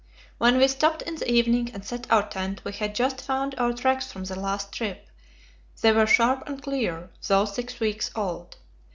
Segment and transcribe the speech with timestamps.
[0.39, 3.71] When we stopped in the evening and set our tent, we had just found our
[3.71, 5.05] tracks from the last trip;
[5.81, 8.57] they were sharp and clear, though six weeks old.